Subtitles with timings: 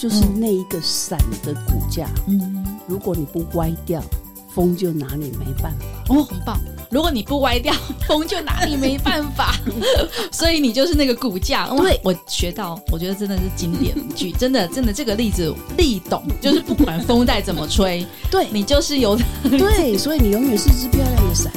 [0.00, 2.08] 就是那一个伞的骨架。
[2.26, 4.02] 嗯，如果你不歪掉，
[4.54, 6.14] 风就拿你没办法。
[6.14, 6.58] 哦，很棒。
[6.90, 7.70] 如果你不歪掉，
[8.08, 9.54] 风就拿你没办法。
[10.32, 11.68] 所以你就是那个骨架。
[11.76, 21.52] 对，我学到，我觉得真的是经典句， 真的真的这个例子立懂， 就是不管风再怎么吹，对你就是有对，所以你永远是只漂亮的伞。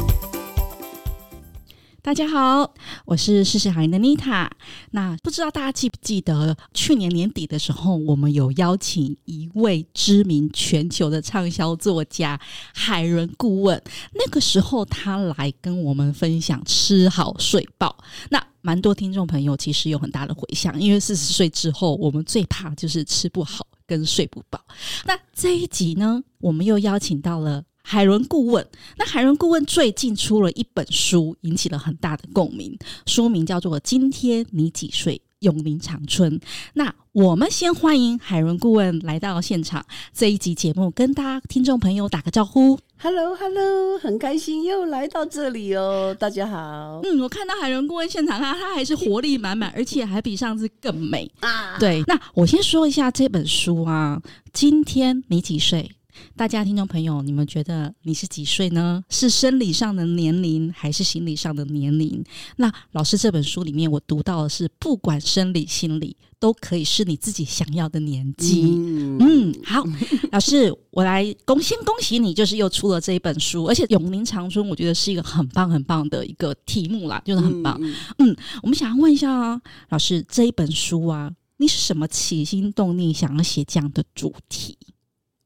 [2.05, 2.73] 大家好，
[3.05, 4.51] 我是世世好人的妮塔。
[4.91, 12.37] 那不知道大家记不记得，去年年底的时候，我们有邀请一位知名全球的畅销作家
[12.73, 13.81] 海伦顾问。
[14.11, 17.95] 那个时候，他来跟我们分享吃好睡饱。
[18.29, 24.59] 那蛮多听众朋友其实有很大的回响，因为四十岁之后，我们最怕就是吃不好跟睡不饱。
[25.05, 27.63] 那这一集呢，我们又邀请到了。
[27.83, 28.65] 海伦顾问，
[28.97, 32.77] 那海伦顾问最近出了一本书，引起了很大的共鸣。
[33.05, 35.21] 书名叫做《今天你几岁？
[35.39, 36.39] 永龄长春》。
[36.75, 42.79] 那我们先欢迎海伦顾问来到现场，这一集节目跟大家听众朋友打个招呼。
[42.97, 47.01] Hello，Hello，很开心又来到这里哦，大家好。
[47.03, 51.77] 嗯，我看到海伦顾问现场啊，她还是活力满满，而且还比上次更美啊。
[51.77, 54.21] 对，那我先说一下这本书啊，
[54.53, 55.91] 《今天你几岁？》
[56.35, 59.03] 大家听众朋友，你们觉得你是几岁呢？
[59.09, 62.23] 是生理上的年龄，还是心理上的年龄？
[62.57, 68.63] 那老师这本书里面，我读到的是，不管生理、心理，都可以是你自己想要的年纪。
[68.63, 69.83] 嗯，嗯，好，
[70.31, 77.77] 老师，我来恭先恭喜你，就是又出了这一本书，而且《永宁长春》，我觉得是一个很棒很棒的一个题目啦，就是很棒。
[77.81, 84.77] 嗯，嗯，我们想要问一下啊，老师，这一本书啊，你是什么起心动念想要写这样的主题？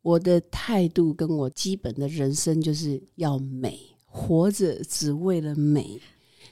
[0.07, 5.99] 我的态度跟我基本的人生就是要美，活着只为了美。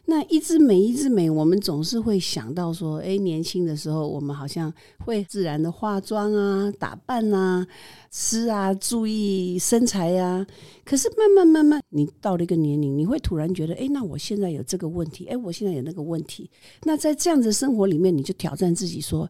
[0.07, 4.71] 那一直美，一直美，我们总是会想到说，哎，年轻的时候我们好像
[5.05, 7.65] 会自然的化妆啊、打扮啊、
[8.11, 10.45] 吃啊、注意身材啊。
[10.83, 16.49] 可是慢慢慢慢，你到了一个年龄，你会突然觉得，哎，那我现在有这个问题，哎，我现在有那个问题。
[16.83, 19.29] 那在这样子生活里面，你就挑战自己说。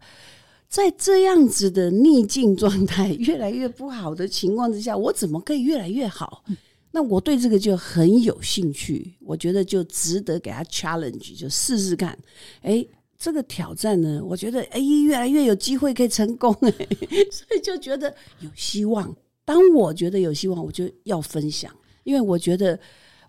[0.67, 6.43] 在这样子的逆境状态越来越不好的情况之下，我怎么可以越来越好？
[6.91, 12.17] 那我对这个就很有兴趣，我觉得就值得给他 challenge，就试试看。
[12.61, 12.85] 哎，
[13.17, 16.71] 这个挑战呢，我觉得哎越来越有机会可以成功哎，
[17.31, 19.15] 所以就觉得有希望。
[19.43, 21.69] 当我觉得有希望，我就要分享，
[22.03, 22.79] 因为我觉得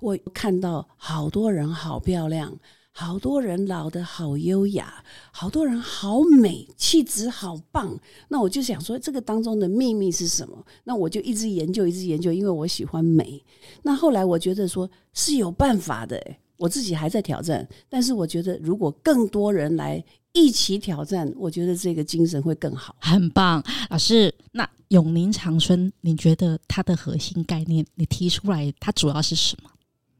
[0.00, 2.56] 我看到好多人好漂亮。
[2.98, 7.94] 好多人老得好优雅，好多人好美，气质好棒。
[8.28, 10.64] 那我就想说，这个当中的秘密是什么？
[10.84, 13.44] 那我就一直研究，一直研究，因为我喜欢美。
[13.82, 16.18] 那后来我觉得说是有办法的，
[16.56, 17.68] 我自己还在挑战。
[17.86, 20.02] 但是我觉得，如果更多人来
[20.32, 22.96] 一起挑战，我觉得这个精神会更好。
[23.00, 24.34] 很棒，老师。
[24.52, 29.68] 那永宁长春，你觉得它的核心概念，你提出来，它主要是什么？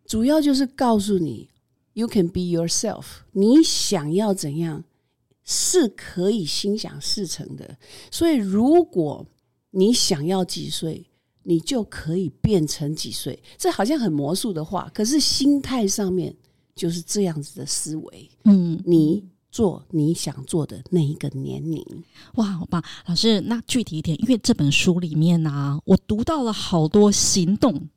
[0.06, 1.48] 主要就是告诉你。
[1.96, 3.06] You can be yourself。
[3.32, 4.84] 你想要怎样，
[5.42, 7.78] 是可以心想事成的。
[8.10, 9.26] 所以，如果
[9.70, 11.06] 你想要几岁，
[11.44, 13.42] 你就可以变成几岁。
[13.56, 16.36] 这好像很魔术的话，可是心态上面
[16.74, 18.30] 就是这样子的思维。
[18.44, 21.82] 嗯，你做你想做的那一个年龄。
[22.34, 22.84] 哇，好棒！
[23.06, 27.88] 老师，那具体一点，因为这本书里面呢、啊，我读到了好多行动。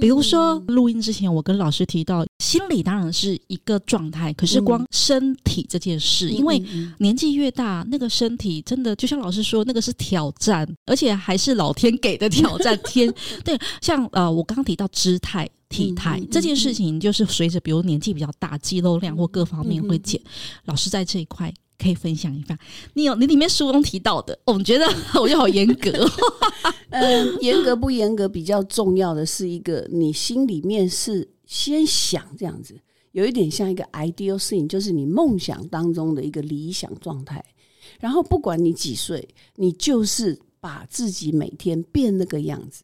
[0.00, 6.62] 比如说，录音之前我跟老师提到，心理当然是一个状态，可是光身体这件事，因为
[6.98, 12.78] 年纪越大，那个身体真的就像老师说，那个是挑战，而且还是老天给的挑战。
[12.84, 13.12] 天，
[13.44, 20.20] 对，像呃，我刚刚提到姿态、体态这件事情，就是随着比如年纪比较大，肌肉量或各方面会减。
[20.64, 21.52] 老师在这一块。
[21.80, 22.58] 可以分享一下，
[22.94, 24.84] 你有你里面书中提到的，我们觉得
[25.22, 26.10] 我就好严格。
[26.90, 32.78] 嗯，严格不严格比较重要的是一个，你心里面是先想这样子，
[33.12, 37.44] 有一点像一个 ideal scene，就是你梦想当中的一个理想状态。
[38.00, 42.82] 然后不管你几岁，你就是把自己每天变那个样子。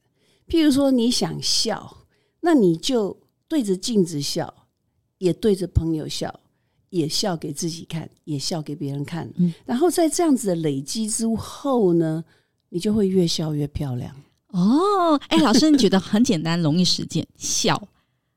[0.48, 2.04] 譬如说你想笑，
[2.40, 3.16] 那你就
[3.48, 4.52] 对着镜子笑，
[5.18, 6.40] 也对着朋友笑。
[6.90, 12.24] 也笑给自己看，也笑给别人看，嗯，然后在这样子的累积之后呢，
[12.74, 14.12] 你就会越笑越漂亮。
[14.48, 17.80] 哦，哎，老师，你觉得很简单，容易实践笑。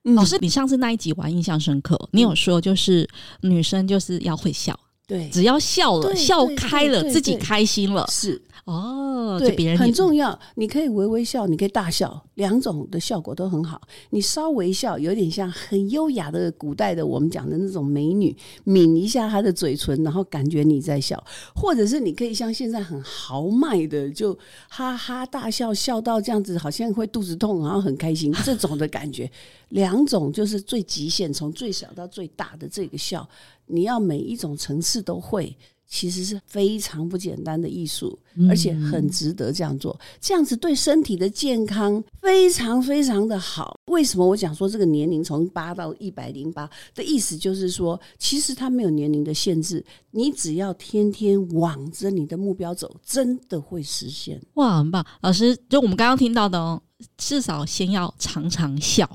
[0.04, 3.10] 嗯，老师，你上次那一集我印象深刻，你有说就是
[3.42, 8.40] 女生就是要会笑，对，只要笑了，笑开了，自己开心了，是。
[8.66, 10.40] 哦，到就别人很重要。
[10.54, 13.82] 你可以微微笑，你可以大笑，两种的效果都很好。
[14.12, 21.18] 你稍微笑，有点像很优雅的古代的我们讲的那种美女，抿一下她的嘴唇，然后感觉你在笑；
[21.56, 24.38] 或者是你可以像现在很豪迈的，就
[24.70, 29.30] 哈哈大笑，笑到这样子，好像会肚子痛，然后很开心 这种的感觉。
[29.70, 33.28] 两种就是最极限，从最小到最大的这个笑，
[33.66, 35.54] 你要每一种层次都会。
[35.88, 38.18] 其实是非常不简单的艺术，
[38.50, 39.98] 而且很值得这样做。
[40.20, 43.80] 这样子对身体的健康非常非常的好。
[43.86, 54.40] 为什么我讲说这个年龄从八到一百零八的意思，就是说，其实它没有年龄的限制，你只要天天往着你的目标走，真的会实现。
[54.56, 55.06] 哇，很棒！
[55.22, 56.82] 老师，就我们刚刚听到的哦，
[57.16, 59.10] 至少先要常常笑。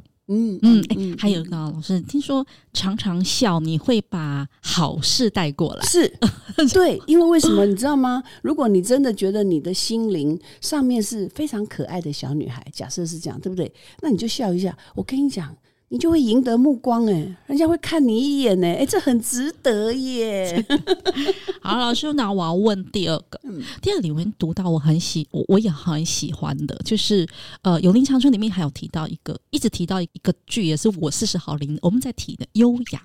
[0.62, 5.84] 嗯嗯，还有一个老师，听说常常笑，你会把好事带过来。
[5.84, 6.08] 是，
[6.72, 8.22] 对，因为为什么你知道吗？
[8.42, 13.72] 如果你真的觉得你的心灵上面是非常可爱的小女孩，假设是这样，对不对？
[14.00, 14.76] 那你就笑一下。
[14.94, 15.54] 我跟你讲。
[15.92, 20.64] 你就会赢得目光哎，人家会看你一眼哎，哎，这很值得耶。
[21.60, 27.28] 好，老师，那我要问第二个，嗯、第二个里面读到我很喜，我我也很喜欢的，就是
[27.60, 33.02] 呃，《永林长春》里面还有提到一个，一直提到一个剧，也是我四十好龄我们在提的优雅。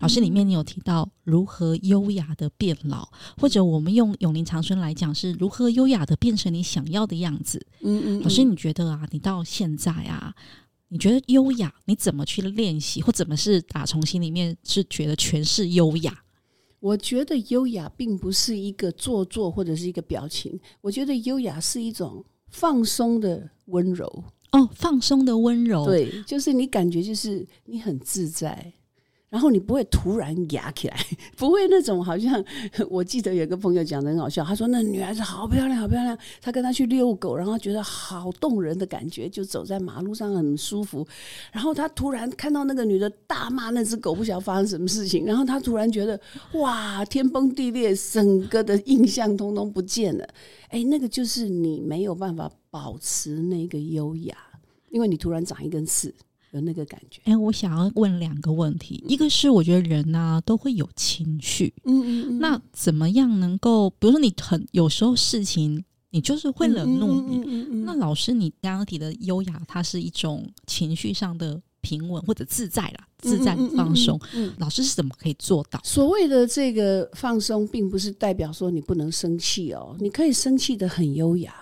[0.00, 7.66] 老师，里面你有提到如何优雅的变老，嗯、或者我们用《永龄长春》来讲是如何优雅的变成你想要的样子。
[7.82, 10.34] 嗯，嗯嗯，老师，你觉得啊，你到现在啊？
[10.92, 11.74] 你觉得优雅？
[11.86, 16.22] 你怎么去练习，或怎么是打从心里面是觉得全是优雅？
[16.80, 24.04] 我觉得优雅并不是一个做作或者是一个表情，我觉得优雅是一种放松的温柔。
[24.50, 28.70] 哦，放松的温柔，对，就是你感觉就是你很自在。
[29.32, 31.06] 然后你不会突然压起来，
[31.38, 32.44] 不会那种好像
[32.90, 41.06] 我记得有个朋友讲的很好笑，他说那女孩子好漂亮，好漂亮，他跟他去遛狗，然后觉得好动人的感觉，就走在马路上很舒服。
[41.50, 46.20] 然后他突然看到那个女的大骂那只狗，不晓得发生什么事情，然后他突然觉得
[46.52, 50.28] 哇，天崩地裂，整个的印象通通不见了。
[50.68, 54.36] 哎，那个就是你没有办法保持那个优雅，
[54.90, 56.14] 因为你突然长一根刺。
[56.52, 57.20] 有那个感觉。
[57.24, 74.20] 哎、欸，我想要问两个问题，一个是我觉得人呢、啊、都会有情绪，嗯嗯嗯，那怎么样能够，比如说你很有时候事情你就是会冷怒你，嗯嗯嗯嗯、那老师你刚刚提的优雅，它是一种情绪上的平稳或者自在啦，自在放松，
[74.58, 75.80] 老师是怎么可以做到？
[75.82, 81.54] 所谓的这个放松，并不是代表说你不能生气哦，你可以生气的很优雅。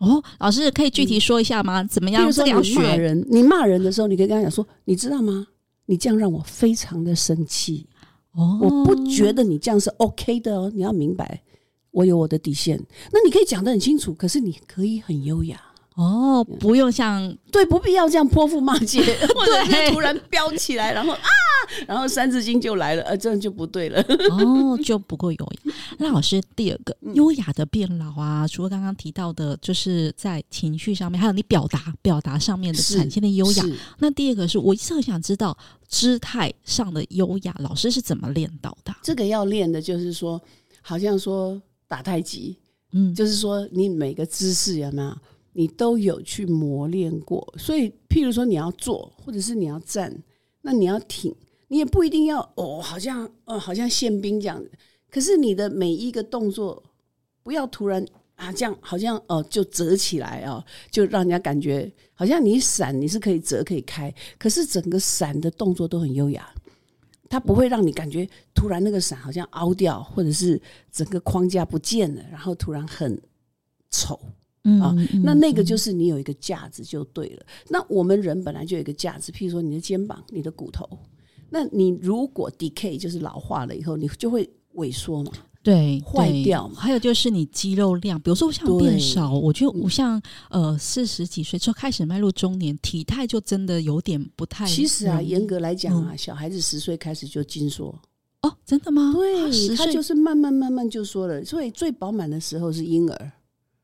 [0.00, 1.82] 哦，老师可以具体说一下吗？
[1.82, 2.28] 嗯、怎么样？
[2.30, 5.46] 比如骂人，你骂人的时候，你可以跟他讲说：“你知道吗？
[5.86, 7.86] 你这样让我非常的生气。
[8.32, 10.70] 哦，我不觉得你这样是 OK 的哦。
[10.74, 11.42] 你要明白，
[11.90, 12.80] 我有我的底线。
[13.12, 15.60] 那你可以讲得很清楚，可是你可以很优雅。”
[15.96, 19.00] 哦，不用像对，不必要这样泼妇骂街，
[19.34, 21.28] 或者是突然飙起来，然后啊，
[21.86, 24.00] 然后三字经就来了，呃，这样就不对了。
[24.30, 25.72] 哦，就不够优雅。
[25.98, 33.64] 那老师，第二个优雅的变老啊，除了刚刚提到的，就是在情绪上面，还有你表达表达上面的展现的优雅。
[33.98, 35.56] 那第二个是我一直很想知道
[35.88, 38.94] 姿态上的优雅，老师是怎么练到的？
[39.02, 40.40] 这个要练的就是说，
[40.82, 42.56] 好像说打太极，
[42.92, 45.16] 嗯，就是说你每个姿势有没有？
[45.52, 50.16] 你都有去磨练过，所以譬如说你要坐，或者是你要站，
[50.62, 51.34] 那你要挺，
[51.70, 54.68] 你也不一定要哦，好像哦，好像宪兵这样子。
[55.08, 56.82] 可是你的每一个动作，
[57.44, 66.52] 不要突然啊，这样好像哦就折起来哦，就让人家感觉好像你闪你是可以折可以开，可是整个闪的动作都很优雅，
[67.28, 70.60] 它不会让你感觉突然那个闪好像凹掉，或者是
[70.90, 73.16] 整个框架不见了，然后突然很
[73.90, 74.18] 丑。
[74.64, 77.46] 嗯、啊，那那个就是你有一个架子就对了。
[77.68, 80.86] 那我们人本来就有一个架子，譬如说你的肩膀、你的骨头。
[81.50, 86.76] 那你如果 decay 就是老化了以后，你就会萎缩嘛，对，坏掉嘛。
[86.80, 94.66] 还有就是你肌肉量，比如说我想变少，我觉得我像呃四十几岁就开始迈入中年，体态就真的有点不太。
[94.66, 97.94] 其实啊，严格来讲啊，嗯、小孩子十岁开始就精缩。
[98.42, 99.12] 哦，真的吗？
[99.14, 101.44] 对，他就是慢慢慢慢就缩了。
[101.44, 103.32] 所以最饱满的时候是婴儿。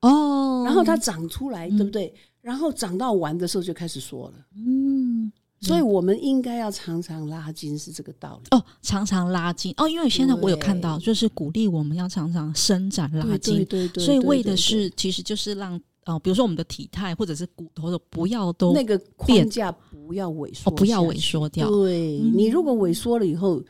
[0.01, 2.15] 哦，然后它长出来，嗯、对不对？
[2.41, 4.35] 然后长到完的时候就开始缩了。
[4.55, 5.33] 嗯，
[5.67, 8.57] 所以我们应该要常常拉筋，是这个道理。
[8.57, 13.57] 哦，常常拉筋哦，因为现在我有看到，就是鼓励我们要常常伸展拉筋。
[13.57, 21.69] 对对，对所以为的是，其实就是让哦，比如说我们的体态或者是骨头的不要都那个框架不要萎缩，哦，不要萎缩掉。
[21.69, 23.63] 对、嗯、你如果萎缩了以后，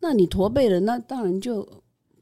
[0.00, 1.66] 那你驼背了，那当然就。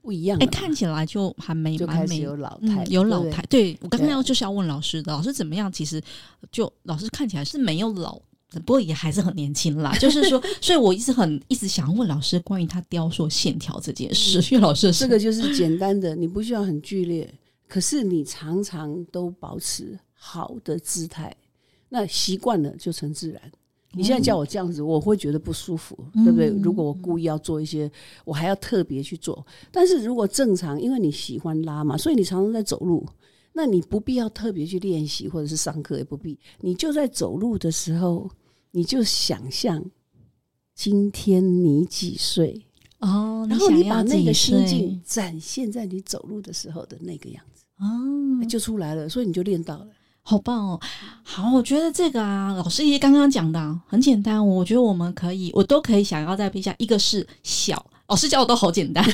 [0.05, 0.37] 不一样。
[0.41, 3.41] 哎，看起来就还没就开始有老态，嗯、有老态。
[3.49, 5.71] 对，对我刚刚要就是要问老师的，老师怎么样？
[5.71, 6.03] 其实
[6.51, 8.21] 就老师看起来是没有老。
[8.61, 14.39] 不过也还是很年轻啦，就是说，所以我一直很一直想问老师关于他雕塑线条这件事。
[14.53, 17.33] 因为老师这个就是简单的，你不需要很剧烈，
[17.67, 21.35] 可是你常常都保持好的姿态，
[21.89, 23.41] 那习惯了就成自然。
[23.95, 26.49] 你现在叫我这样子，我会觉得不舒服，对不对？
[26.63, 27.91] 如果我故意要做一些，
[28.25, 29.47] 我还要特别去做。
[29.71, 33.07] 但是如果正常，因为你喜欢拉嘛，所以你常常在走路，
[33.53, 38.31] 那你不必要特别去练习，或者是上课也不必，你就在走路的时候。
[38.73, 39.83] 你就想象
[40.75, 42.63] 今天你几岁
[42.99, 49.89] 哦，然后你把那个心境展现在你走路的时候的那个样子哦，就出来了，所以你就练到了，
[50.23, 50.81] 好棒哦！
[51.23, 59.05] 好，我觉得这个啊，老师爷刚刚讲的很简单，我觉得我们可以，我都可以想要再比较，一个是小，老师教的都好简单，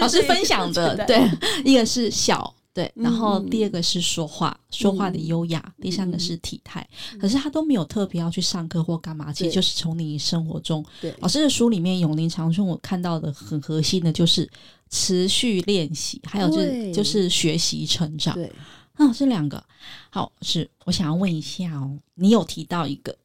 [0.00, 1.30] 老师分享的对，
[1.64, 2.52] 一个是小。
[2.76, 6.86] 对，然后第二个是说话，嗯、说话的优雅；嗯、第三个是体态。
[7.14, 10.84] 嗯、可是他都没有特别要去上课或干嘛，其实就是从你生活中。
[11.00, 14.46] 对，老师的书里面，永宁长春我看到的很核心的就是
[14.90, 18.34] 持续练习，还有就是就是学习成长。
[18.34, 18.52] 对，
[18.96, 19.64] 啊，这两个
[20.10, 23.16] 好，是我想要问一下哦，你有提到一个。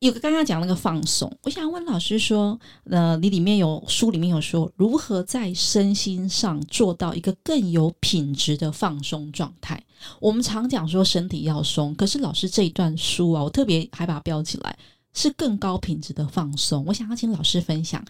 [0.00, 9.82] 有个刚刚讲那个放松，我想问老师说，呃，你里面有书里面有说如何在身心上做到一个更有品质的放松状态。
[10.20, 14.78] 我们常讲说身体要松，可是老师这一段书啊，我特别还把它标起来，
[15.14, 16.84] 是更高品质的放松。
[16.86, 18.04] 我想要请老师分享，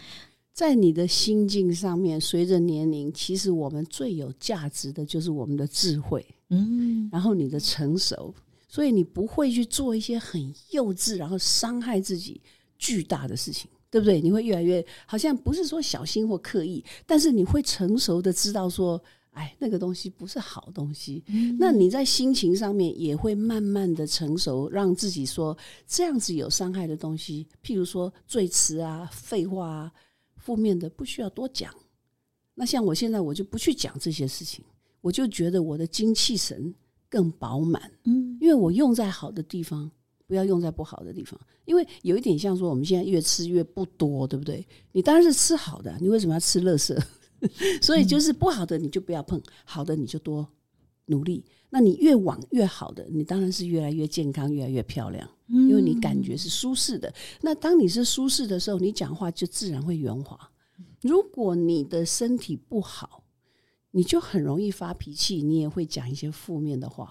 [0.52, 8.35] 在你的心境上面，随着年龄，其实我们最有价值的就是我们的智慧，嗯，然后你的成熟。
[8.76, 12.38] 所以你不会去做一些很幼稚，然后伤害自己
[12.76, 14.21] 巨大的事情，对不对？
[14.21, 21.25] 你会越来越好像不是说小心或刻意，但是你会成熟的知道说，哎，那个东西不是好东西。
[21.28, 25.56] 嗯、那你在心情上面也会慢慢的成熟，让自己说
[25.87, 29.92] 这样子有伤害的东西，譬如说最词啊、废话啊、
[30.37, 31.75] 负面的，不需要多讲。
[32.54, 34.62] 那像我现在我就不去讲这些事情，
[35.00, 36.75] 我就觉得我的精气神。
[37.09, 39.91] 更饱满，嗯，因为我用在好的地方，
[40.27, 41.39] 不要用在不好的地方。
[41.65, 44.67] 因为有一点像说，我们现在越吃越不多，对不对？
[44.93, 46.97] 你当然是吃好的，你为什么要吃垃圾？
[47.83, 50.49] 所以就是不好的你就不要碰，好的你就多
[51.07, 51.45] 努力。
[51.69, 57.13] 那你越往越好的，你当然是越来越健康，越来越漂亮，因为你感觉是舒适的。
[57.43, 60.39] 那当你是舒适的时候，你讲话就自然会圆滑。
[61.03, 63.23] 如果你的身体不好，
[63.97, 67.11] 你就很容易发脾气，你也会讲一些负面的话，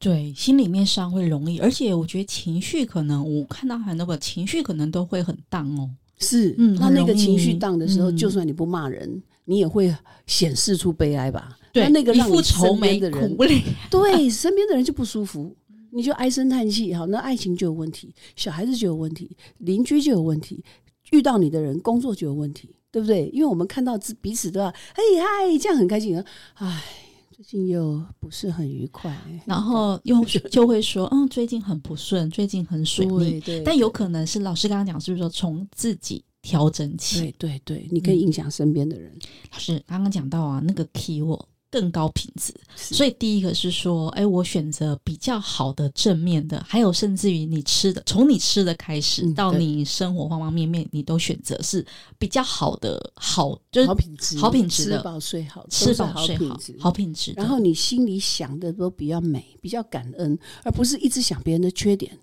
[0.00, 5.88] 对，心里面上会容易，而且我觉得情绪可能，我看到很多个情绪可能都会很荡哦。
[6.18, 9.94] 是，嗯，那那个情绪荡的时候，嗯、就算你不骂人，你也会
[10.26, 11.56] 显示出悲哀吧？
[11.72, 13.36] 对，那，那个让你身边的人，
[13.88, 15.54] 对，身边的人就不舒服，
[15.92, 16.92] 你就唉声叹气。
[16.92, 20.64] 好，那爱情就有问题，小孩子就有问题，邻居就有问题，
[21.12, 22.70] 遇到你的人，工作就有问题。
[22.90, 23.28] 对不对？
[23.28, 26.22] 因为我们看到彼此都要嘿嗨，这样很开心。
[26.54, 26.84] 哎，
[27.30, 29.16] 最近又不是很愉快，
[29.46, 33.18] 然后又就会说，嗯，最近很不顺，最近很水逆。
[33.18, 37.20] 对对对，但有可能是老师刚刚讲，是不是说从自己调整起？
[37.20, 39.12] 对对对，你可以影响身边的人。
[39.12, 39.20] 嗯、
[39.52, 41.44] 老师刚刚讲到啊，那个 keyword。
[41.70, 51.84] 更高品质，所以第一个是说，哎，我选择比较好的正面的，还有甚至于你吃的，从你吃的开始到你生活方方面面，你都选择是
[52.18, 57.32] 比较好的，好就是好品质，好品质的，吃饱睡好，吃饱睡好，好品质。
[57.36, 62.18] 然后你心里想的都比较美，比较感恩，而不是一直想别人的缺点。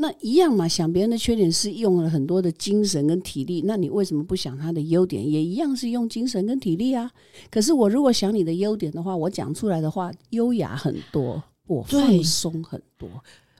[0.00, 5.28] 那一样嘛，想别人的缺点是用了很多的精神跟体力，那你为什么不想他的优点？
[5.28, 7.10] 也一样是用精神跟体力啊。
[7.50, 13.08] 可是我如果想你的优点的话，我讲出来的话优雅很多，我放松很多，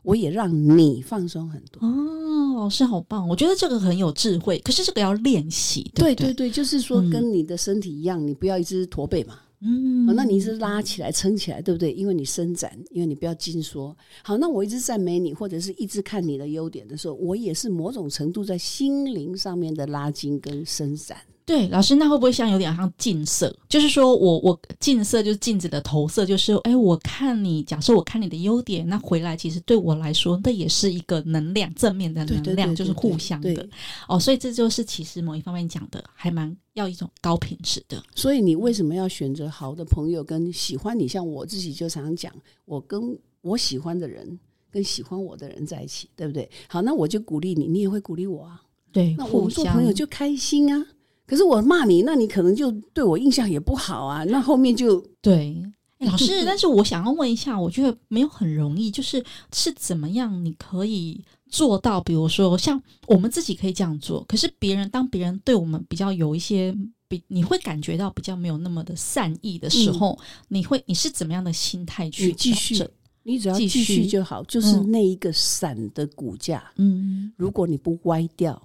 [0.05, 1.85] 我也让你放松很多。
[1.85, 4.61] 哦，老师好棒，我觉得这个很有智慧。
[4.61, 9.41] 可是这个要练习，对对，对对，就是说跟你的身体一样，嗯、你不要一直驼背嘛。
[9.61, 11.93] 嗯、那你是拉起来撑起来，对不对？
[11.93, 13.97] 因为你伸展，因为你不要紧缩。
[14.23, 21.19] 好，那我一直赞美你，或者是一直看你的优点的时候，我也是某种程度在心灵上面的拉筋跟伸展。
[21.49, 23.57] 对，老师，那会不会像有点像近色？
[23.71, 33.67] 就是说我我近色就是镜子的投射，就是哎，我看你，假设我看你的优点，那回来其实对我来说，那也是一个能量，正面的能量，就是互相的。
[34.07, 38.03] 哦，所以这就是其实某一方面讲的，还蛮要一种高品质的。
[38.15, 41.09] 所以你为什么要选择好的朋友跟喜欢你？
[41.09, 42.31] 像我自己就常常讲，
[42.67, 44.39] 我跟我喜欢的人
[44.71, 46.47] 跟喜欢我的人在一起，对不对？
[46.69, 48.61] 好，那我就鼓励你，你也会鼓励我啊。
[48.93, 50.87] 对，那我们做朋友就开心啊。
[51.29, 54.25] 可是我骂你，那你可能就对我印象也不好啊。
[54.33, 55.63] 那后面就对。
[56.01, 61.21] 老师，但是我想要问一下，我觉得没有很容易，就是是怎么样你可以
[61.51, 62.01] 做到？
[62.01, 66.73] 比如说，像我们自己可以这样做，可是别人当别人对我们比较有一些
[67.09, 72.81] 比你会感觉到比较没有那么的善意的时候，嗯、你会你是怎么样的心态去继续？
[73.25, 78.63] 你只要继续就好，就是那一个伞的骨架，嗯，如果你不歪掉，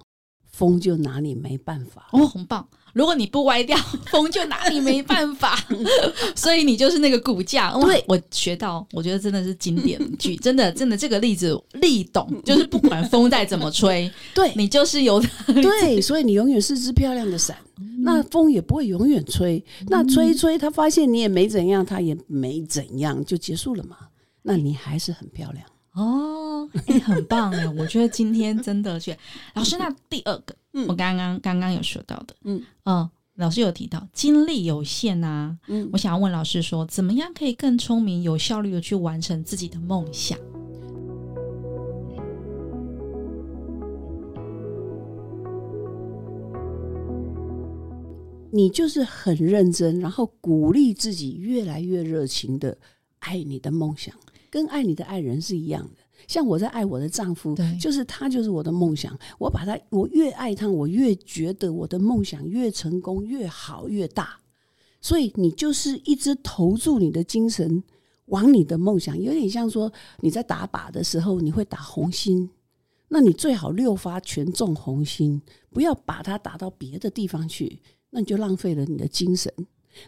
[0.56, 2.06] 风就拿你没办法。
[2.12, 2.66] 哦，很棒。
[2.92, 5.58] 如果你不歪掉， 风就拿你没办法。
[6.36, 7.72] 所以你就是那个骨架。
[7.80, 19.62] 对，我学到，我觉得真的是经典句， 真的，真的这个例子立懂，就是不管风再怎么吹，对你就是有对，所以你永远是只漂亮的伞，嗯、那风也不会永远吹。
[19.88, 23.96] 那吹一吹，他发现你也没怎样，他也没怎样，就结束了嘛。
[24.42, 26.33] 那你还是很漂亮哦，
[26.86, 27.66] 哎、欸，很棒哎！
[27.68, 29.16] 我觉得今天真的是
[29.54, 29.76] 老师。
[29.78, 30.54] 那第二个。
[30.76, 40.36] 嗯、我刚刚刚刚有说到的，嗯嗯、呃，老师有提到精力有限啊，嗯，我想要问老师说，怎么样可以更聪明、有效率的去完成自己的梦想？
[48.50, 52.76] 你就是很认真，然后鼓励自己越来越热情的
[53.20, 54.12] 爱你的梦想，
[54.50, 56.03] 跟爱你的爱人是一样的。
[56.26, 59.16] 像我在爱我的丈夫，就是他就是我的梦想。
[59.38, 64.38] 我把他，我越爱他，我越觉得我的梦想越成功、越好、越大。
[65.00, 67.82] 所以你就是一直投注你的精神
[68.26, 72.48] 往你的梦想，有点像说你在打靶的时候，你会打红心，
[73.08, 79.52] 那你最好六发全中红心，不要把它打到别的地方去，那你就浪费了你的精神。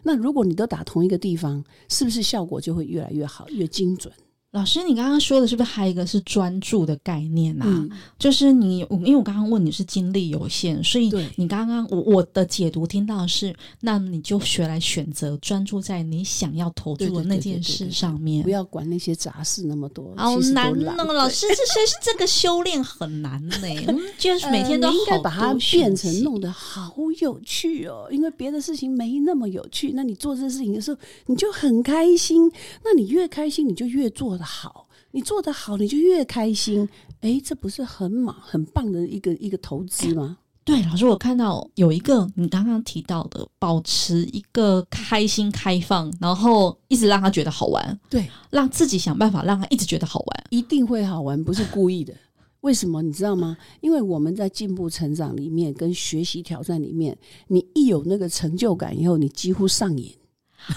[0.01, 4.11] 那如果你都打同一个地方，是不是效果就会越来越好、越精准？
[4.51, 7.65] 老师，你刚刚说的是不是还有一个是专注的概念啊？
[7.67, 20.13] 嗯、就是你，因为我刚刚问你是精力有限，所以你刚刚我我的解读听到的是，那你就学来选择专注在你想要投注的那件事上面，不要管那些杂事那么多。
[20.15, 23.67] 好难哦，老师，这是这个修炼很难呢。
[24.17, 32.49] 就是每天都、呃、应该把它变成弄得好有趣哦，因为别的事情没那么有趣，那你做这事情的时候你就很开心，
[32.85, 34.45] 那你越开心你就越做的。
[34.45, 36.87] 好，你做得好，你就越开心。
[37.21, 40.37] 哎，这不是很猛、很棒的一个一个投资吗？
[40.63, 47.97] 对，老师，我看到有一个你刚刚提到的，保持一个开心、开放，然后一直让他觉得好玩。
[48.09, 52.13] 对，让自己想办法让他一直觉得好玩，一定会好玩，不是故意的。
[52.61, 53.01] 为什么？
[53.01, 53.55] 你知道吗？
[53.79, 60.13] 因为我们在进步成长里面，跟学习挑战里面，你一有那个成就感以后，你几乎上瘾。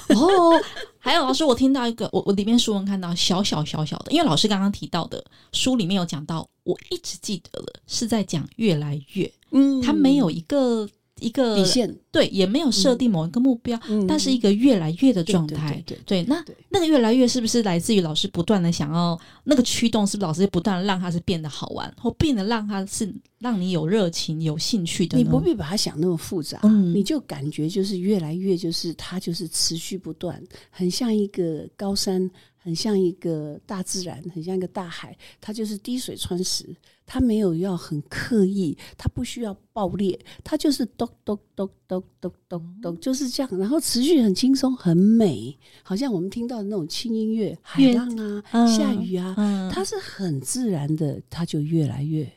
[0.09, 0.61] 哦，
[0.99, 10.89] 还有老师，我听到一个，我我里面书文看到小小小小的，因为老师刚刚提到的书里面有讲到，我一直记得了是在讲越来越，嗯，他没有一个。
[11.21, 15.83] 一个底线，对，也没有设定某一个目标，嗯、但是一个越来越的状态。
[16.05, 20.07] 对，那那个越来越是不是来自于老师不断的想要那个驱动？
[20.07, 25.17] 是不是老师不断让它是变得好玩，或变得让它是让你有热情、有兴趣的？
[25.17, 32.31] 你不必把它想那么复杂，嗯、你就感觉就是越来越，就是它就是持续不断，很像一个高山。
[32.63, 36.65] 很像一个大自然，很像一个大海，它就是滴水穿石，
[37.07, 52.31] 它没有要很刻意，它不需要爆裂，它就是咚咚咚咚咚咚咚，就是这样，然后持续很轻松，很美，好像我们听到的那种轻音乐，海浪啊，嗯、下雨啊，嗯、它是很自然的，它就越来越。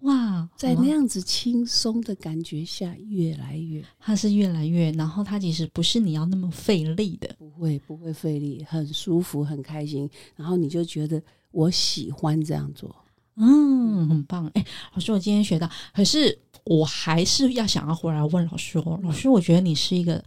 [0.00, 12.96] 哇，在那样子轻松的感觉下，越来越，它是越来越，然后它其实不是你要那么费力的，不会不会费力，很舒服，很开心，然后你就觉得我喜欢这样做，
[13.36, 14.50] 嗯，很棒。
[14.54, 20.24] 哎，老师，我今天学到，可是我还是要想要回来问老师哦，老师，我觉得你是一个，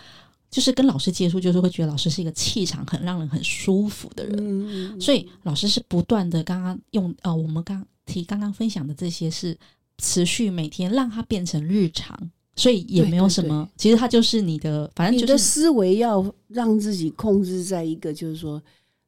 [0.51, 7.83] 就是跟老师接触，就是会觉得老师是一个气场很让人很舒服的人，嗯，所以老师是不断的，刚刚用呃，我们刚。
[8.05, 9.57] 提刚刚分享的这些是
[9.97, 12.17] 持续每天让它变成日常，
[12.55, 13.63] 所以也没有什么。
[13.63, 18.61] 对对对，其实它就是你的，反正就是、你的思维要让自己控制在一个，就是说，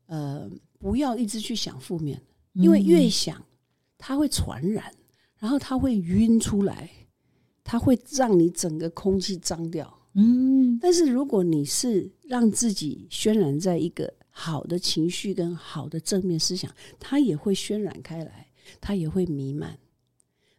[0.08, 2.22] 呃，不要一直去想负面，
[2.54, 3.44] 因为越想
[3.98, 4.92] 它会传染，
[5.40, 6.90] 然后它会晕出来，
[7.64, 9.92] 它会让你整个空气脏掉。
[10.14, 18.45] 嗯，但是如果你是让自己渲染在一个好的情绪跟好的正面思想，它也会渲染开来。
[18.80, 19.78] 它也会弥漫。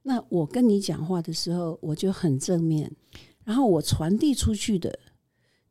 [0.03, 2.91] 那我跟你讲话的时候，我就很正面，
[3.45, 4.99] 然后我传递出去的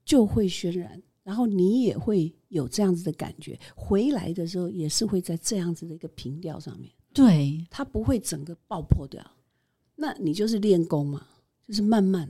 [0.03, 6.91] 就会渲染，然后你也会有这样子的感觉，回来的时候也是会在这样子的一个频调上面。
[7.13, 9.25] 对，它不会整个爆破掉。
[9.95, 11.25] 那你就是练功嘛，
[11.65, 12.29] 就是慢慢，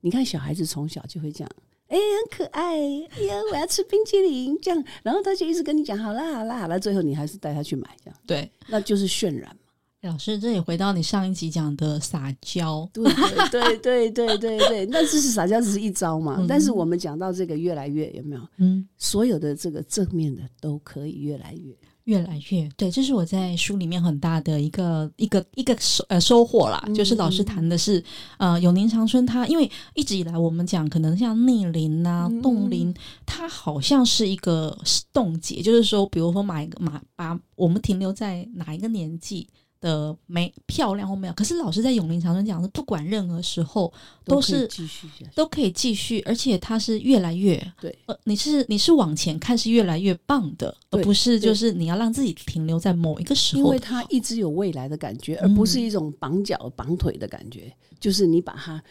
[0.00, 1.50] 你看小孩子从小就会这样，
[1.88, 9.62] 哎，很可爱，哎呀，我要吃冰淇淋，这样，然后他就一直跟你讲，好啦，好啦，好啦，最后你还是带他去买，这样，对，那就是渲染嘛。
[10.02, 13.04] 老师，这也回到你上一集讲的撒娇，对
[13.50, 16.36] 对对对对对，那这是撒娇，只是一招嘛。
[16.38, 18.42] 嗯、但是我们讲到这个越来越有没有？
[18.58, 21.74] 嗯，所有的这个正面的都可以越来越
[22.06, 22.90] 越来越对。
[22.90, 28.00] 这是我在书里面很大的一个一个一个收呃收获啦，就是老师谈的是、
[28.38, 32.92] 嗯、呃永宁长春它，它因为一直以来我们讲可能像逆龄啊冻龄，
[33.24, 34.76] 它好像是一个
[35.12, 39.46] 冻结，就是说比如说买一个买把我们停留在哪一个年纪。
[39.86, 43.92] 的美漂亮或没有，可是老师在永龄长春讲的不管任何时候
[44.24, 47.96] 都是继续都可以继续，而且它是越来越对。
[48.06, 58.82] 呃，你是你是往前看是越来越棒的，而不是就是你要让自己停留在某一个时候，因为它一直有未来的感觉，而不是一种绑脚绑腿的感觉，嗯、就是你把它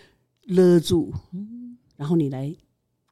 [0.44, 1.12] 勒住，
[1.98, 2.56] 然后你来。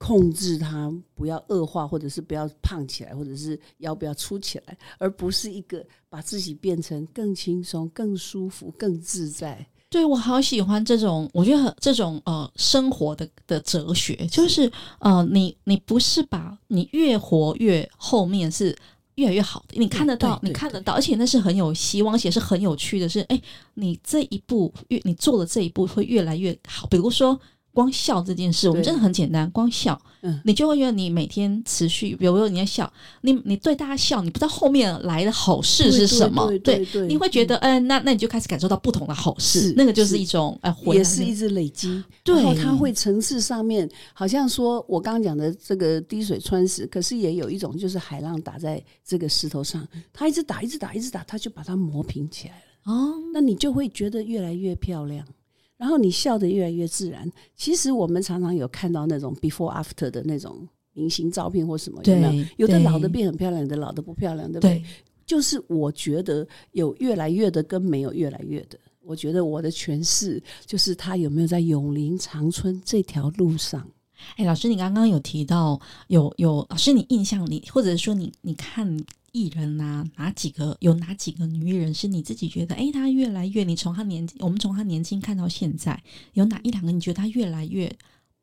[0.03, 9.65] 控制它不要恶化，或者是不要胖起来，或者是腰不要粗起来，而不是一个把自己变成更轻松、更舒服、更自在。
[9.89, 18.75] 对，我好喜欢这种，我觉得这种呃生活的的哲学，就是呃你你不是把你越活越后面是
[19.15, 23.41] 越来越好的，你看得到，你看得到，而且那是很有希望，而且是很有趣的是，哎，
[23.75, 27.39] 你这一步越你做的这一步会越来越好，比如说。
[27.73, 29.49] 光笑这件事，我们真的很简单。
[29.51, 40.13] 光笑，嗯，你就会觉得你每天持续，比如说你在笑，你你对大家笑，你不知道后面来的好事是什么，对，对，你会觉得，嗯，那那你就开始感受到不同的好事，那个就是。
[40.13, 52.93] 一种，哎，也是一直累积，对，然后它会层次上面，好像说我刚刚讲的这个滴水穿石，可是也有一种就是海浪打在这个石头上，它一直打，一直打，一直打，它就把它磨平起来了。
[52.93, 55.25] 哦，那你就会觉得越来越漂亮。
[55.83, 57.29] 然后你笑得越来越自然。
[57.57, 62.45] 其实我们常常有看到那种 before after 的那种明星照片或什么，有没有？
[62.59, 64.79] 有的老的变很漂亮，有的老的不漂亮，对不对？
[64.79, 64.83] 对，
[65.25, 68.79] 就是我觉得有越来越的跟没有越来越的。
[69.01, 73.85] 我觉得我的诠释就是他有没有在永龄长春这条路上。
[74.37, 78.97] 哎，老师，你刚刚有提到有有老师，你印象里或者说你你看。
[79.33, 86.01] 艺人啊，哪几个有哪几个女艺人是你自己觉得，哎，她越来越，你从她年纪，我们从她年轻看到现在，
[86.33, 87.93] 有哪一两个你觉得她越来越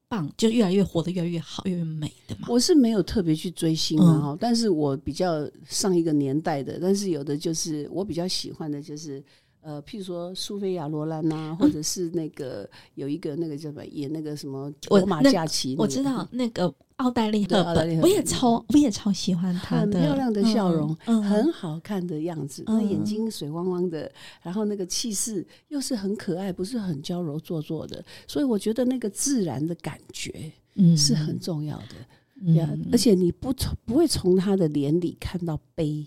[0.09, 2.48] 棒，就越来越活得越来越好，越来越美的吗？
[2.50, 9.24] 我是没有特别去追星的哈，嗯、但是我比较上一个年代的，但是有的就是我比较喜欢的就是。
[9.62, 24.11] 呃，譬如说苏菲亚罗兰呐，或者是那个有一个那个叫什么演那个什么罗马假期，我知道那个奥黛丽赫本，我也超我也超喜欢她的，很漂亮的笑容，很好看的样子，那眼睛水汪汪的，
[24.42, 30.51] 然后那个气势又是很可爱，不是很娇柔做作的，所以我觉得那个自然的感觉
[30.96, 36.07] 是很重要的呀，而且你不从不会从她的脸里看到悲。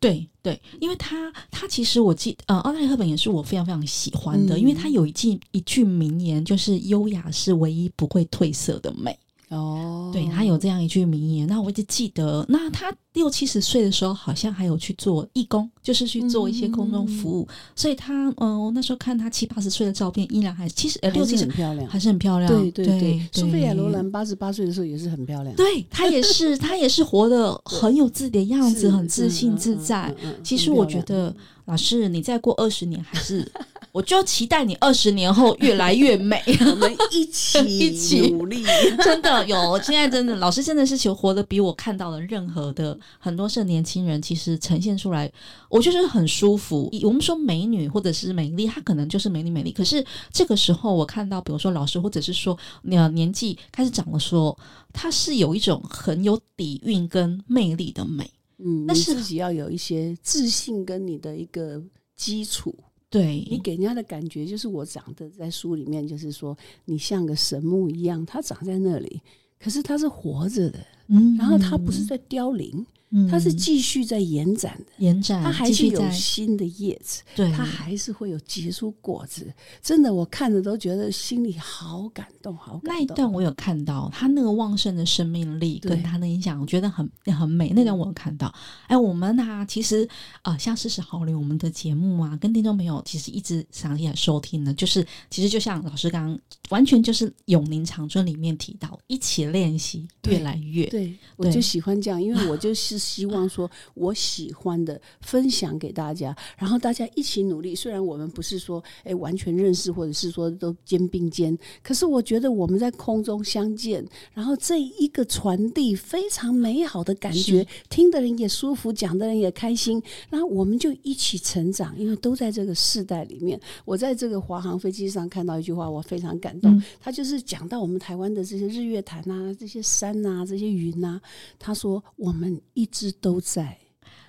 [0.00, 9.18] 对对，因为他他其实我记呃，奥黛丽赫本也是我非常非常喜欢的，嗯、因为他有一句一句名言，就是优雅是唯一不会褪色的美。
[9.50, 22.50] 哦，对，他有这样一句名言，那我就记得，那他六七十岁的时候，好像还有去做义工，就是去做一些空中服务，嗯、所以他，嗯，我那时候看他七八十岁的照片，依然还其实呃六七十很漂亮，还是很漂亮。
[22.50, 30.14] 对对对，苏菲亚罗兰八十八岁的时候也是很漂亮，对，他也是，他也是活得很有自己的样子， 很自信自在。
[30.44, 31.34] 其实我觉得，
[31.64, 33.50] 老师，你再过二十年还是。
[33.92, 38.62] 我就期待你二十年后越来越美， 我们一起 一起努力。
[39.04, 45.30] 真的有，现在真的老师真的是求活得比我看到的任何的很多是年轻人，其实呈现出来，
[45.68, 46.90] 我就是很舒服。
[47.02, 49.72] 我们说美女或者是美丽，她可能就是美丽美丽。
[49.72, 54.56] 可是这个时候我看到，比如说老师或者是说那年纪开始长了，说
[54.92, 58.30] 她是有一种很有底蕴跟魅力的美。
[58.58, 61.80] 嗯，那是自己要有一些自信跟你的一个
[62.16, 62.74] 基础。
[63.10, 69.20] 对，你给人家的感觉就是我长得在书里面就是说你像个神木一样，它长在那里，
[69.58, 72.84] 可是它是活着的，嗯，然后它不是在凋零。
[73.30, 79.50] 它是继续在延展的，延展，它还是有新的叶子，对，它还是会有结出果子。
[79.82, 82.94] 真的，我看着都觉得心里好感动，好感动。
[82.94, 87.70] 那一段我有看到，它那个旺盛的生命力跟它的影响，我觉得很很美。
[87.70, 88.54] 那段我有看到。
[88.86, 90.06] 哎，我们啊，其实
[90.42, 100.86] 啊，像四十好龄我们的节目啊，跟听众朋友其实一直长期来收听的，就是其实就像老师刚刚完全就是永宁长春里面提到，一起练习，越来越。
[100.86, 107.74] 对，我就喜欢这样，因为我就是希望说，我喜欢的分享给大家，然后大家一起努力。
[107.74, 123.60] 虽然我们不是说哎完全认识，或者是说都肩并肩，可是我觉得我们在空中相见，然后这一个传递非常美好的感觉，听的人也舒服，讲的人也开心，然后我们就一起成长，因为都在这个世代里面。
[123.84, 131.20] 我在这个华航飞机上看到一句话，我非常感动，嗯、他就是讲到我们台湾的这些日月潭啊，这些山啊，这些云啊，
[131.58, 133.78] 他说我们一一直都在，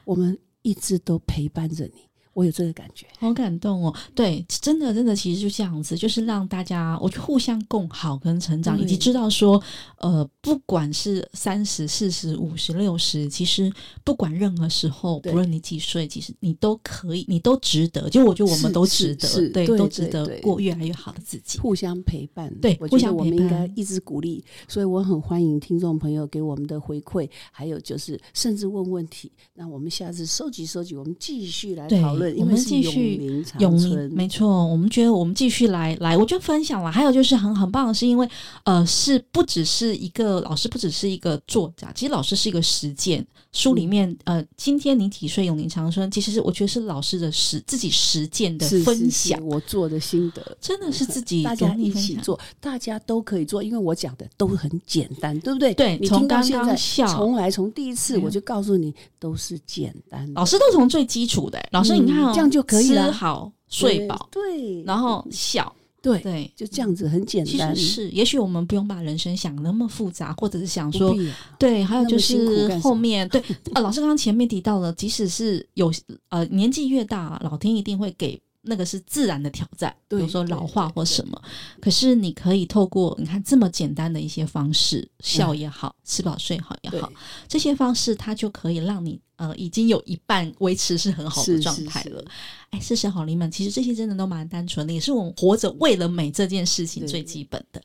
[0.04, 2.09] 我们一直都陪伴着你。
[2.40, 3.94] 我有这个感觉，好感动哦！
[4.16, 9.62] 对，真的，真的，其实就这样子，就是让大家，我就互相共好跟成长，以及知道说，
[9.98, 13.70] 呃，不管是三十、四十、五十、六十，其实
[14.06, 18.10] 不管任何时候，不论你几岁，其实你都可以，你都值得。
[18.10, 22.50] 就我觉得我们都值得，对，都值得过越来越好的自己，互相陪伴。
[22.62, 24.42] 对，互相我们应该一直鼓励。
[24.70, 29.30] 所以我很欢迎听众朋友给我们的回馈，还有就是甚至问问题。
[29.56, 32.29] 那我们下次收集收集，我们继续来讨论。
[32.38, 34.66] 我们继续永宁，没错。
[34.66, 36.92] 我们觉得我们继续来来，我就分享了。
[36.92, 38.30] 还有就是很很棒的是，因为
[38.64, 43.26] 呃，是不只是一个老师，不只是一个作家，其实老师是一个实践。
[43.52, 45.40] 书里面呃，今天你几岁？
[45.50, 55.74] 永宁长春，其实是我觉得是老师的实自己实践的分享，是是是我做的心得，真的是自己大家一起做，大家都可以做，因为我讲的都很简单，对不对？
[55.74, 60.32] 对，你听到现在，笑从来从第一次我就告诉你，都是简单。
[60.36, 65.74] 老师都从最基础的，老师你看、哦嗯、这样就可以了，吃好睡饱，对，然后笑。
[66.02, 67.76] 对对，就这样子很简单。
[67.76, 71.14] 其实是，也许我们不用把人生想那么复杂，或者是想说，
[71.58, 73.44] 对，还有就是后面对
[73.74, 75.92] 呃，老师刚刚前面提到了，即使是有
[76.30, 78.42] 呃年纪越大，老天一定会给。
[78.62, 81.42] 那个是自然的挑战，比如说老化或什么。
[81.82, 87.12] 可是你可以透过你看这么简单的一些方式，笑也好，嗯、吃饱睡好也好，
[87.48, 92.24] 这些方式它就可以让你呃已经有一半维持是很好的状态了。
[92.72, 97.82] 哎，谢谢好龄们，其实这些真的都蛮单纯的，也是我们活着为了美这件事情最基本的。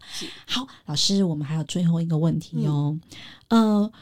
[0.46, 2.98] 好，老师，我们还有最后一个问题哦。
[3.48, 3.92] 嗯、呃，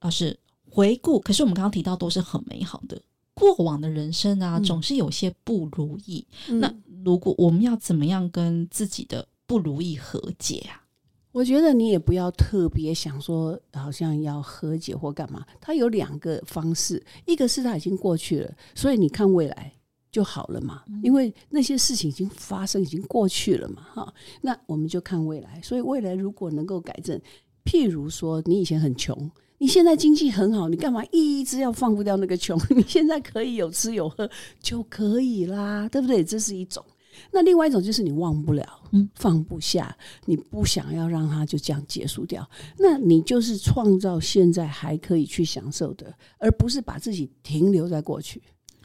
[0.00, 0.36] 老师
[0.70, 3.00] 回顾，可是我们刚刚提到都是很美好的。
[3.34, 6.26] 过往的人生啊，总是有些不如意。
[6.48, 10.80] 嗯、那如果我们要怎么样跟自己的不如意和解啊？
[11.32, 15.44] 我觉得你也不要特别想说，好像要和解或干嘛。
[15.60, 19.72] 它有两个方式，一个是它已经过去了，所以你看未来
[20.12, 20.84] 就好了嘛。
[21.02, 23.82] 因为那些事情已经发生，已经过去了嘛。
[23.82, 25.60] 哈，那我们就看未来。
[25.60, 27.20] 所以未来如果能够改正，
[27.64, 29.28] 譬如说你以前很穷。
[29.58, 32.58] 你现在经济很好，你干嘛一直要放不掉那个穷？
[32.76, 34.28] 你现在可以有吃有喝
[34.60, 36.22] 就可以啦，对不对？
[36.22, 36.84] 这是一种。
[37.30, 42.48] 那另外一种就是你忘不了，嗯，放不下，你不想要让它就这样结束掉。
[42.76, 48.42] 那你就是创造现在还可以去享受的，而不是把自己停留在过去。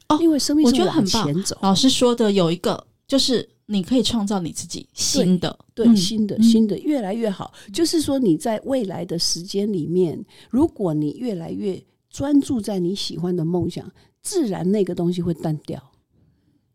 [0.09, 1.57] 哦，因为生命是往前走。
[1.61, 3.49] 老师说的有一个就是。
[3.71, 7.53] 你可以创造你自己新的，对，对，新的，新的，越来越好。
[7.67, 11.79] 嗯，就是说，你在未来的时间里面，如果你越来越
[12.09, 13.87] 专注在你喜欢的梦想，
[14.23, 15.79] 自然那个东西会淡掉。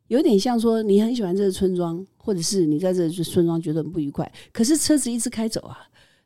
[0.06, 5.78] 有点像说，你很喜欢这个村庄，或者是你在这个村庄觉得很不愉快，可是车子一直开走啊，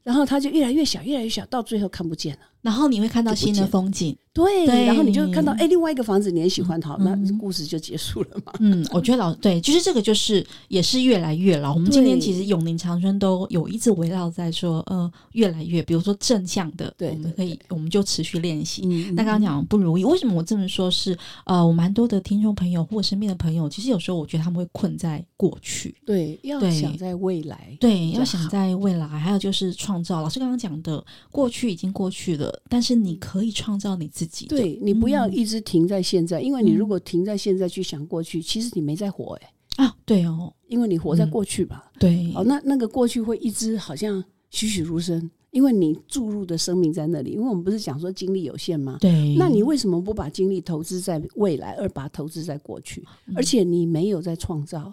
[0.02, 2.40] 然后它就越来越小，越来越小，到最后看不见了。
[2.62, 4.16] 然后你会看到新的风景。
[4.30, 8.52] 对，对，然后你就看到哎，另外一个房子你也喜欢它，嗯，那故事就结束了嘛。
[8.60, 11.74] 嗯，我觉得老 对，其实这个就是也是越来越老。
[11.74, 18.86] 我们今天其实永宁长春都有一直围绕在说，呃，越来越，比如说正向的，对，我们可以，我们就持续练习。
[19.14, 21.18] 那刚刚讲不如意，为什么我这么说是？
[21.46, 25.96] 呃，我蛮多的听众朋友或身边的朋友，其实有时候我觉得他们会困在过去。
[26.06, 30.22] 对，要想在未来，对，要想在未来，还有就是创造。
[30.22, 34.56] 老师刚刚讲的，过去已经过去了，但是你可以创造你自己的。
[34.56, 35.08] 对，你不。
[35.08, 47.30] 要一直停在现在，因为你如果停在现在去想过去，嗯、其实你没在活哎、欸、啊，对哦，因为你活在过去吧，嗯、对，哦，那那个过去会一直好像栩栩如生，因为你注入的生命在那里。
[47.30, 48.98] 因为我们不是讲说精力有限吗？
[49.00, 53.02] 对，那你为什么不把精力投资在未来，而把它投资在过去？
[53.28, 54.92] 嗯、而且你没有在创造，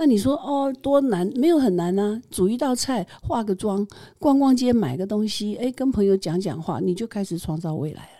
[0.00, 1.28] 那你说哦，多难？
[1.34, 3.84] 没有很难啊，煮一道菜，化个妆，
[4.20, 8.17] 逛逛街，买个东西，哎，跟朋友讲讲话，你就开始创造未来了。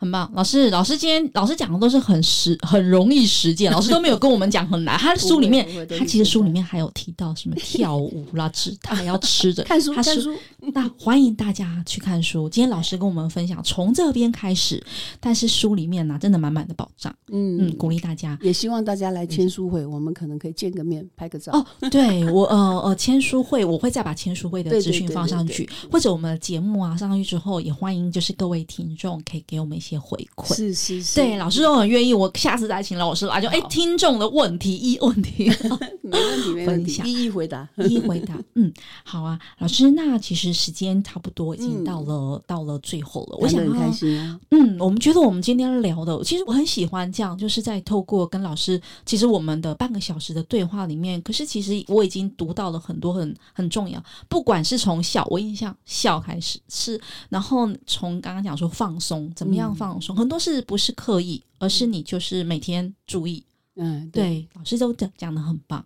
[0.00, 4.98] 很棒，老师，老师今天老师讲的都是很实，很容易实践，老师都没有跟我们讲很难。
[4.98, 10.34] 他的书里面，他其实书里面还有提到什么跳舞啦，吃他还要吃着 看书，看书。
[10.72, 12.48] 那欢迎大家去看书。
[12.48, 14.82] 今天老师跟我们分享从这边开始，
[15.20, 17.14] 但是书里面呢、啊，真的满满的宝藏。
[17.30, 21.52] 嗯嗯，鼓励大家，也希望大家来签书会，我们可能可以见个面，拍个照。
[21.52, 29.89] 哦，对我呃呃签书会，我会再把签书会的资讯放上去，或者我们的节目啊上上去之后，也欢迎就是各位听众可以给我们一些。
[29.90, 32.14] 些回馈是是是，对老师都很愿意。
[32.14, 35.50] 我下次再请老师来，就哎，听众的问题一 问题，
[36.02, 38.38] 没问题，没问题，一一回答， 一一回答。
[38.54, 38.72] 嗯，
[39.04, 43.36] 好啊，老师，那其实时间差不多，已经到了、嗯、到了最后了。
[43.40, 44.38] 我想很开心啊。
[44.50, 59.74] 嗯，我们觉得我们今天聊的，其实我很喜欢这样，就是在透过跟老师，其实我们的半个小时的对话里面，可是其实我已经读到了很多很很重要，不管是从小，我印象笑开始是，然后从刚刚讲说放松，怎么样？
[59.80, 63.42] 放松很多事不是刻意，而是你就是每天注意。
[63.76, 65.82] 嗯，对，对老师都讲讲的很棒。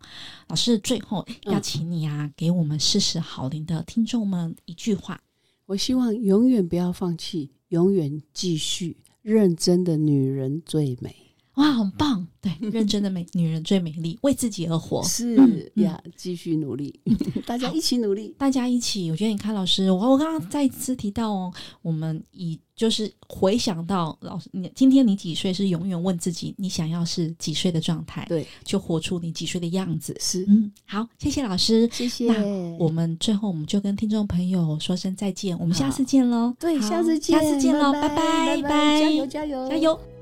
[0.49, 5.21] 老师最后要请你啊，嗯、给我们四十好龄的听众们一句话。
[5.67, 8.97] 我希望永远不要放弃，永远继续。
[9.23, 11.15] 认真的女人最美。
[11.55, 12.27] 哇，很棒！
[12.41, 15.03] 对，认真的美女人最美丽，为自己而活。
[15.05, 16.99] 是呀，继续努力，
[17.47, 19.11] 大家一起努力，大家一起。
[19.11, 25.55] 我觉得你看老师，我我刚刚再次提到哦，我们以就是回想到老师，你今天你几岁？
[25.55, 28.27] 是永远问自己，你想要是几岁的状态？
[28.29, 30.15] 对，就活出你几岁的样子。
[30.19, 32.27] 是，嗯，好，谢谢老师，谢谢。
[32.27, 32.45] 那
[32.79, 36.53] 我们最后我们就跟听众朋友说声再见，我们下次见喽。
[36.59, 40.14] 对，下次见，下次见喽，拜拜，拜拜，加油，加油，加油。